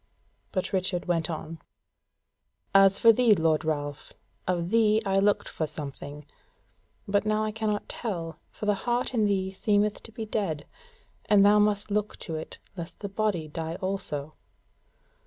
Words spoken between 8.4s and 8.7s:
for